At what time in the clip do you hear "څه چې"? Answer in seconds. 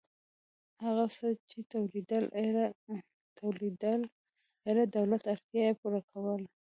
1.15-1.57